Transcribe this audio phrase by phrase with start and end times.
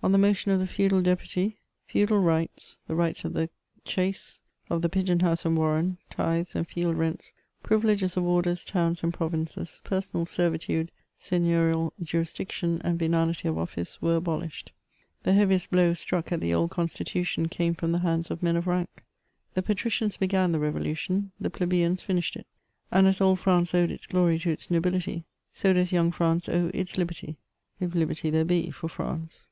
[0.00, 3.50] On the motion of the feudal deputy, feudal rights, the rights of the
[3.84, 7.32] chace, of the pigeon house and warren, tithes and field rents,
[7.64, 14.14] privileges of orders, towns, and provinces, personal servitude, seigneurial jurisdiction, and venality of ofiice, were
[14.14, 14.70] abolished.
[15.24, 18.68] The heaviest blow struck at the old constitution came from the hands of men of
[18.68, 19.02] rank.
[19.54, 22.46] The patricians began the Revolution, the plebeians finished it;
[22.92, 26.70] and as old France owed its glory to its nobility, so does young France owe
[26.72, 27.34] its liberty—
[27.80, 29.48] if liberty there be for France.